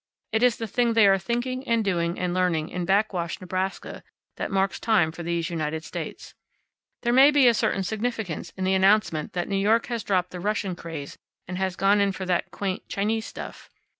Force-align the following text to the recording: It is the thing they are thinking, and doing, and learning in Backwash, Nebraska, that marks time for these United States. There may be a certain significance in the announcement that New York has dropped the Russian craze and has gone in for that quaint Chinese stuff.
It 0.31 0.41
is 0.41 0.57
the 0.57 0.65
thing 0.65 0.93
they 0.93 1.05
are 1.05 1.19
thinking, 1.19 1.67
and 1.67 1.85
doing, 1.85 2.17
and 2.17 2.33
learning 2.33 2.69
in 2.69 2.85
Backwash, 2.87 3.39
Nebraska, 3.39 4.01
that 4.37 4.49
marks 4.49 4.79
time 4.79 5.11
for 5.11 5.21
these 5.21 5.51
United 5.51 5.83
States. 5.83 6.33
There 7.03 7.13
may 7.13 7.29
be 7.29 7.47
a 7.47 7.53
certain 7.53 7.83
significance 7.83 8.51
in 8.57 8.63
the 8.63 8.73
announcement 8.73 9.33
that 9.33 9.47
New 9.47 9.57
York 9.57 9.85
has 9.93 10.03
dropped 10.03 10.31
the 10.31 10.39
Russian 10.39 10.75
craze 10.75 11.19
and 11.47 11.59
has 11.59 11.75
gone 11.75 12.01
in 12.01 12.13
for 12.13 12.25
that 12.25 12.49
quaint 12.49 12.87
Chinese 12.89 13.27
stuff. 13.27 13.69